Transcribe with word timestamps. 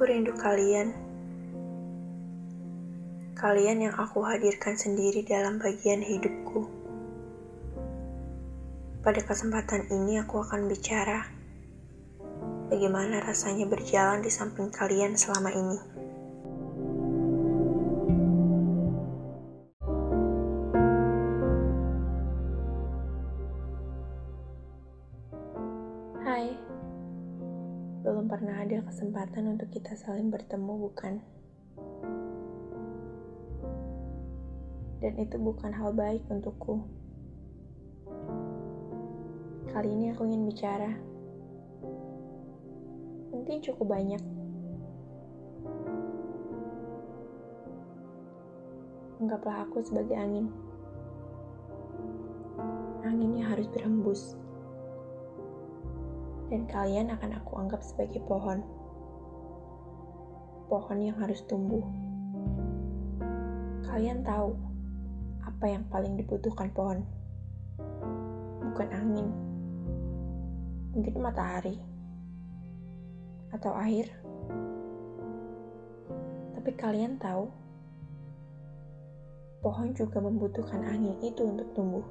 Aku 0.00 0.08
rindu 0.08 0.32
kalian. 0.32 0.96
Kalian 3.36 3.84
yang 3.84 3.92
aku 4.00 4.24
hadirkan 4.24 4.72
sendiri 4.72 5.20
dalam 5.20 5.60
bagian 5.60 6.00
hidupku. 6.00 6.64
Pada 9.04 9.20
kesempatan 9.20 9.92
ini 9.92 10.16
aku 10.24 10.40
akan 10.40 10.72
bicara 10.72 11.28
bagaimana 12.72 13.20
rasanya 13.20 13.68
berjalan 13.68 14.24
di 14.24 14.32
samping 14.32 14.72
kalian 14.72 15.20
selama 15.20 15.52
ini. 15.52 15.76
Kesempatan 28.90 29.54
untuk 29.54 29.70
kita 29.70 29.94
saling 29.94 30.34
bertemu, 30.34 30.90
bukan? 30.90 31.22
Dan 34.98 35.14
itu 35.14 35.38
bukan 35.38 35.70
hal 35.70 35.94
baik 35.94 36.26
untukku. 36.26 36.82
Kali 39.70 39.94
ini 39.94 40.10
aku 40.10 40.26
ingin 40.26 40.42
bicara. 40.42 40.90
Mungkin 43.30 43.62
cukup 43.62 43.94
banyak. 43.94 44.18
Anggaplah 49.22 49.70
aku 49.70 49.86
sebagai 49.86 50.18
angin. 50.18 50.50
Anginnya 53.06 53.54
harus 53.54 53.70
berhembus. 53.70 54.34
Dan 56.50 56.66
kalian 56.66 57.14
akan 57.14 57.38
aku 57.38 57.54
anggap 57.54 57.86
sebagai 57.86 58.18
pohon. 58.26 58.79
Pohon 60.70 61.02
yang 61.02 61.18
harus 61.18 61.42
tumbuh. 61.50 61.82
Kalian 63.90 64.22
tahu 64.22 64.54
apa 65.42 65.66
yang 65.66 65.82
paling 65.90 66.14
dibutuhkan 66.14 66.70
pohon? 66.70 67.02
Bukan 68.70 68.88
angin. 68.94 69.34
Mungkin 70.94 71.18
matahari. 71.18 71.74
Atau 73.50 73.74
air. 73.74 74.14
Tapi 76.54 76.70
kalian 76.78 77.18
tahu, 77.18 77.50
pohon 79.66 79.90
juga 79.90 80.22
membutuhkan 80.22 80.86
angin 80.86 81.18
itu 81.18 81.50
untuk 81.50 81.66
tumbuh. 81.74 82.06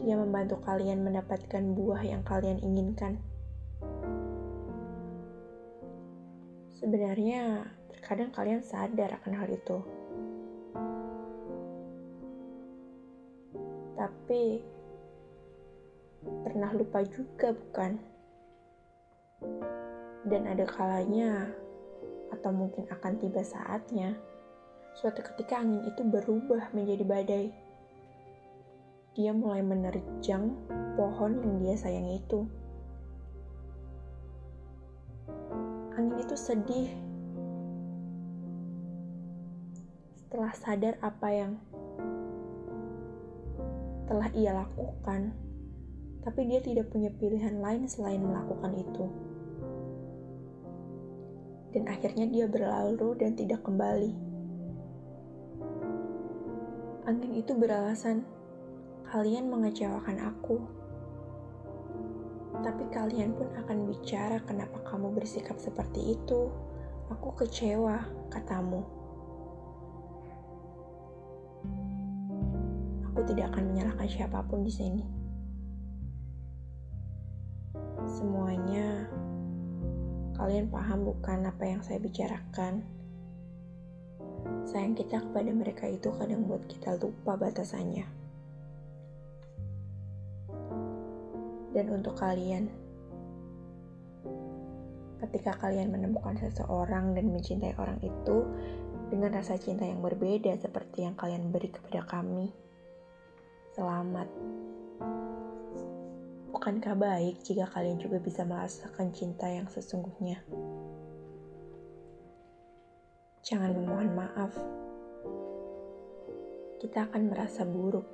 Dia 0.00 0.16
membantu 0.16 0.56
kalian 0.64 1.04
mendapatkan 1.04 1.76
buah 1.76 2.00
yang 2.00 2.24
kalian 2.24 2.64
inginkan. 2.64 3.20
Sebenarnya, 6.80 7.68
terkadang 7.92 8.32
kalian 8.32 8.64
sadar 8.64 9.12
akan 9.20 9.32
hal 9.36 9.48
itu. 9.52 9.78
Tapi, 14.00 14.64
pernah 16.24 16.72
lupa 16.72 17.04
juga, 17.04 17.52
bukan? 17.52 18.00
Dan 20.24 20.48
ada 20.48 20.64
kalanya, 20.64 21.52
atau 22.32 22.48
mungkin 22.48 22.88
akan 22.88 23.20
tiba 23.20 23.44
saatnya, 23.44 24.16
suatu 24.96 25.20
ketika 25.20 25.60
angin 25.60 25.84
itu 25.84 26.00
berubah 26.00 26.72
menjadi 26.72 27.04
badai 27.04 27.46
dia 29.10 29.34
mulai 29.34 29.58
menerjang 29.60 30.54
pohon 30.94 31.42
yang 31.42 31.54
dia 31.58 31.74
sayangi 31.74 32.22
itu. 32.22 32.46
Angin 36.00 36.16
itu 36.16 36.32
sedih. 36.32 36.88
Setelah 40.16 40.52
sadar 40.56 40.96
apa 41.04 41.28
yang 41.28 41.60
telah 44.08 44.32
ia 44.32 44.56
lakukan, 44.56 45.36
tapi 46.24 46.48
dia 46.48 46.64
tidak 46.64 46.88
punya 46.88 47.12
pilihan 47.12 47.60
lain 47.60 47.84
selain 47.84 48.24
melakukan 48.24 48.80
itu. 48.80 49.04
Dan 51.76 51.84
akhirnya 51.84 52.24
dia 52.32 52.48
berlalu 52.48 53.20
dan 53.20 53.36
tidak 53.36 53.60
kembali. 53.60 54.16
Angin 57.04 57.36
itu 57.36 57.52
beralasan, 57.52 58.24
kalian 59.04 59.52
mengecewakan 59.52 60.16
aku. 60.32 60.79
Tapi 62.60 62.84
kalian 62.92 63.32
pun 63.32 63.48
akan 63.56 63.88
bicara 63.88 64.36
kenapa 64.44 64.84
kamu 64.84 65.16
bersikap 65.16 65.56
seperti 65.56 66.12
itu. 66.12 66.52
Aku 67.08 67.32
kecewa, 67.34 68.04
katamu. 68.28 68.84
Aku 73.10 73.20
tidak 73.26 73.50
akan 73.50 73.64
menyalahkan 73.72 74.06
siapa 74.06 74.44
pun 74.44 74.62
di 74.62 74.70
sini. 74.70 75.04
Semuanya 78.06 79.08
kalian 80.36 80.72
paham 80.72 81.04
bukan 81.04 81.48
apa 81.48 81.64
yang 81.64 81.80
saya 81.80 82.00
bicarakan. 82.00 82.84
Sayang 84.68 84.94
kita 84.96 85.20
kepada 85.20 85.50
mereka 85.52 85.84
itu 85.88 86.12
kadang 86.16 86.44
buat 86.48 86.64
kita 86.68 86.96
lupa 87.00 87.36
batasannya. 87.36 88.06
Dan 91.74 91.86
untuk 91.90 92.18
kalian. 92.18 92.70
Ketika 95.20 95.52
kalian 95.60 95.92
menemukan 95.92 96.34
seseorang 96.40 97.12
dan 97.12 97.28
mencintai 97.28 97.76
orang 97.76 98.00
itu 98.00 98.48
dengan 99.12 99.36
rasa 99.36 99.60
cinta 99.60 99.84
yang 99.84 100.00
berbeda 100.00 100.56
seperti 100.56 101.04
yang 101.04 101.14
kalian 101.14 101.52
beri 101.52 101.68
kepada 101.68 102.02
kami, 102.08 102.48
selamat. 103.76 104.28
Bukankah 106.50 106.96
baik 106.96 107.40
jika 107.44 107.68
kalian 107.68 108.00
juga 108.00 108.18
bisa 108.18 108.42
merasakan 108.48 109.12
cinta 109.12 109.46
yang 109.46 109.68
sesungguhnya? 109.68 110.40
Jangan 113.40 113.70
memohon 113.72 114.10
maaf. 114.12 114.52
Kita 116.80 117.08
akan 117.08 117.22
merasa 117.28 117.64
buruk. 117.64 118.08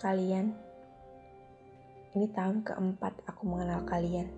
Kalian 0.00 0.63
ini 2.14 2.30
tahun 2.30 2.62
keempat 2.62 3.26
aku 3.26 3.42
mengenal 3.42 3.82
kalian. 3.90 4.30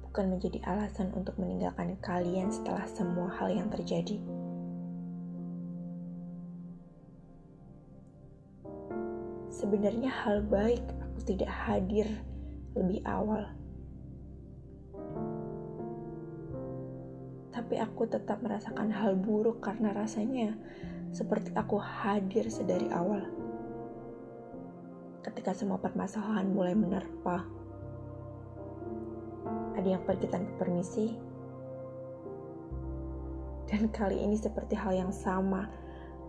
Bukan 0.00 0.32
menjadi 0.32 0.64
alasan 0.64 1.12
untuk 1.12 1.36
meninggalkan 1.36 1.92
kalian 2.00 2.48
setelah 2.48 2.88
semua 2.88 3.28
hal 3.36 3.52
yang 3.52 3.68
terjadi. 3.68 4.16
Sebenarnya 9.52 10.08
hal 10.08 10.40
baik 10.40 10.80
aku 11.04 11.20
tidak 11.28 11.52
hadir 11.52 12.08
lebih 12.72 13.04
awal. 13.04 13.44
Tapi 17.52 17.76
aku 17.76 18.08
tetap 18.08 18.40
merasakan 18.40 18.88
hal 18.88 19.12
buruk 19.20 19.60
karena 19.60 19.92
rasanya 19.92 20.56
seperti 21.12 21.52
aku 21.52 21.76
hadir 21.76 22.48
sedari 22.48 22.88
awal 22.88 23.45
ketika 25.26 25.50
semua 25.50 25.82
permasalahan 25.82 26.46
mulai 26.46 26.78
menerpa. 26.78 27.42
Ada 29.74 29.98
yang 29.98 30.02
pergi 30.06 30.26
tanpa 30.30 30.52
permisi, 30.62 31.26
dan 33.66 33.90
kali 33.90 34.22
ini 34.22 34.38
seperti 34.38 34.78
hal 34.78 34.94
yang 34.94 35.10
sama. 35.10 35.66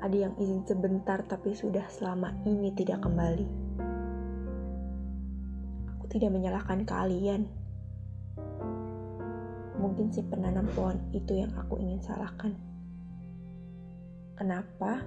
Ada 0.02 0.30
yang 0.30 0.34
izin 0.38 0.66
sebentar, 0.66 1.22
tapi 1.26 1.54
sudah 1.54 1.86
selama 1.90 2.34
ini 2.46 2.74
tidak 2.74 3.02
kembali. 3.02 3.48
Aku 5.98 6.06
tidak 6.10 6.34
menyalahkan 6.34 6.86
kalian. 6.86 7.50
Mungkin 9.78 10.10
si 10.10 10.26
penanam 10.26 10.66
pohon 10.74 10.98
itu 11.14 11.38
yang 11.46 11.54
aku 11.54 11.78
ingin 11.78 12.02
salahkan. 12.02 12.54
Kenapa? 14.38 15.02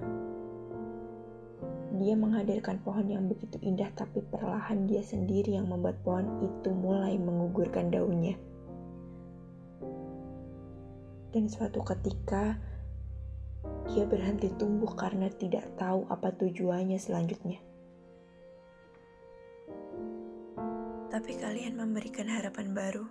Dia 2.01 2.17
menghadirkan 2.17 2.81
pohon 2.81 3.13
yang 3.13 3.29
begitu 3.29 3.61
indah, 3.61 3.93
tapi 3.93 4.25
perlahan 4.25 4.89
dia 4.89 5.05
sendiri 5.05 5.53
yang 5.53 5.69
membuat 5.69 6.01
pohon 6.01 6.41
itu 6.41 6.73
mulai 6.73 7.13
mengugurkan 7.21 7.93
daunnya. 7.93 8.33
Dan 11.29 11.45
suatu 11.45 11.85
ketika, 11.85 12.57
dia 13.93 14.09
berhenti 14.09 14.49
tumbuh 14.57 14.89
karena 14.97 15.29
tidak 15.29 15.61
tahu 15.77 16.09
apa 16.09 16.33
tujuannya 16.33 16.97
selanjutnya. 16.97 17.61
Tapi 21.13 21.31
kalian 21.37 21.77
memberikan 21.77 22.25
harapan 22.25 22.73
baru 22.73 23.05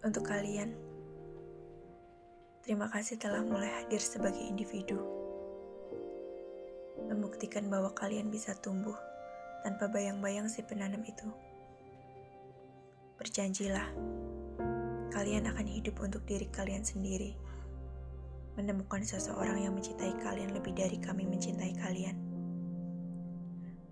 untuk 0.00 0.24
kalian. 0.24 0.72
Terima 2.64 2.88
kasih 2.88 3.20
telah 3.20 3.44
mulai 3.44 3.68
hadir 3.84 4.00
sebagai 4.00 4.40
individu 4.40 5.27
membuktikan 7.08 7.72
bahwa 7.72 7.96
kalian 7.96 8.28
bisa 8.28 8.52
tumbuh 8.60 8.94
tanpa 9.64 9.88
bayang-bayang 9.88 10.46
si 10.46 10.60
penanam 10.62 11.00
itu. 11.02 11.26
Berjanjilah, 13.18 13.88
kalian 15.10 15.50
akan 15.50 15.66
hidup 15.66 15.98
untuk 15.98 16.22
diri 16.28 16.46
kalian 16.52 16.86
sendiri. 16.86 17.34
Menemukan 18.54 19.02
seseorang 19.02 19.64
yang 19.64 19.74
mencintai 19.74 20.14
kalian 20.22 20.54
lebih 20.54 20.74
dari 20.76 20.98
kami 20.98 21.26
mencintai 21.26 21.74
kalian. 21.78 22.16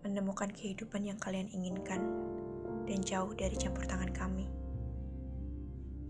Menemukan 0.06 0.50
kehidupan 0.54 1.02
yang 1.02 1.18
kalian 1.18 1.50
inginkan 1.50 1.98
dan 2.86 3.02
jauh 3.02 3.34
dari 3.34 3.58
campur 3.58 3.82
tangan 3.86 4.10
kami. 4.14 4.46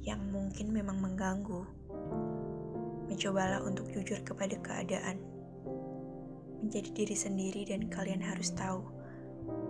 Yang 0.04 0.20
mungkin 0.28 0.66
memang 0.72 1.00
mengganggu. 1.00 1.64
Mencobalah 3.08 3.64
untuk 3.64 3.88
jujur 3.92 4.20
kepada 4.20 4.60
keadaan. 4.60 5.35
Menjadi 6.62 6.90
diri 6.92 7.16
sendiri 7.16 7.62
dan 7.68 7.88
kalian 7.92 8.24
harus 8.24 8.52
tahu 8.56 8.80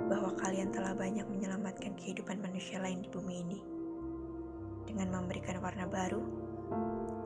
bahwa 0.06 0.36
kalian 0.38 0.70
telah 0.70 0.94
banyak 0.94 1.26
menyelamatkan 1.26 1.98
kehidupan 1.98 2.38
manusia 2.38 2.78
lain 2.78 3.02
di 3.02 3.08
bumi 3.10 3.34
ini 3.42 3.58
dengan 4.86 5.10
memberikan 5.10 5.58
warna 5.58 5.84
baru, 5.90 6.22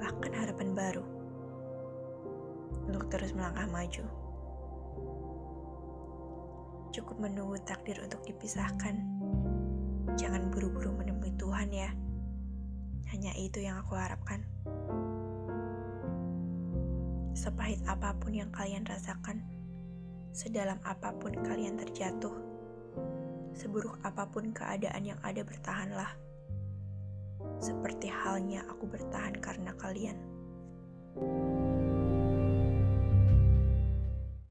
bahkan 0.00 0.32
harapan 0.32 0.72
baru 0.72 1.04
untuk 2.88 3.06
terus 3.12 3.36
melangkah 3.36 3.68
maju. 3.68 4.04
Cukup 6.90 7.16
menunggu 7.22 7.60
takdir 7.62 8.02
untuk 8.02 8.24
dipisahkan. 8.26 8.98
Jangan 10.18 10.50
buru-buru 10.50 10.90
menemui 10.90 11.30
Tuhan 11.38 11.70
ya. 11.70 11.94
Hanya 13.14 13.30
itu 13.38 13.62
yang 13.62 13.78
aku 13.78 13.94
harapkan. 13.94 14.42
Sepahit 17.40 17.80
apa 17.88 18.12
pun 18.20 18.36
yang 18.36 18.52
kalian 18.52 18.84
rasakan, 18.84 19.40
Sedalam 20.36 20.76
apa 20.84 21.08
pun 21.16 21.32
kalian 21.32 21.80
terjatuh, 21.80 22.36
seburuk 23.56 23.96
apa 24.04 24.28
pun 24.28 24.52
keadaan 24.52 25.08
yang 25.08 25.16
ada 25.24 25.40
bertahanlah. 25.40 26.12
Seperti 27.56 28.12
halnya 28.12 28.60
aku 28.68 28.84
bertahan 28.92 29.40
karena 29.40 29.72
kalian. 29.80 30.20
thank 31.16 31.64
you 31.64 31.69